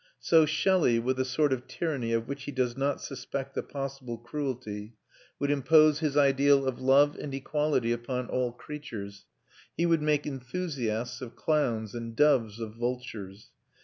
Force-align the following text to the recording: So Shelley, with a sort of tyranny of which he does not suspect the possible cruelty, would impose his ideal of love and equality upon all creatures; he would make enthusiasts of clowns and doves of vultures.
So 0.19 0.47
Shelley, 0.47 0.97
with 0.97 1.19
a 1.19 1.23
sort 1.25 1.53
of 1.53 1.67
tyranny 1.67 2.11
of 2.11 2.27
which 2.27 2.45
he 2.45 2.51
does 2.51 2.75
not 2.75 3.01
suspect 3.03 3.53
the 3.53 3.61
possible 3.61 4.17
cruelty, 4.17 4.95
would 5.37 5.51
impose 5.51 5.99
his 5.99 6.17
ideal 6.17 6.67
of 6.67 6.81
love 6.81 7.15
and 7.17 7.31
equality 7.35 7.91
upon 7.91 8.27
all 8.27 8.51
creatures; 8.51 9.25
he 9.77 9.85
would 9.85 10.01
make 10.01 10.25
enthusiasts 10.25 11.21
of 11.21 11.35
clowns 11.35 11.93
and 11.93 12.15
doves 12.15 12.59
of 12.59 12.73
vultures. 12.73 13.51